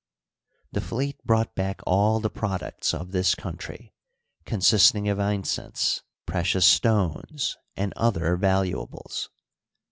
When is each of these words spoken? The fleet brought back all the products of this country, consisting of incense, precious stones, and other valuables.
The 0.71 0.81
fleet 0.81 1.23
brought 1.25 1.53
back 1.53 1.79
all 1.85 2.19
the 2.19 2.31
products 2.31 2.91
of 2.91 3.11
this 3.11 3.35
country, 3.35 3.93
consisting 4.45 5.07
of 5.07 5.19
incense, 5.19 6.01
precious 6.25 6.65
stones, 6.65 7.55
and 7.77 7.93
other 7.95 8.35
valuables. 8.35 9.29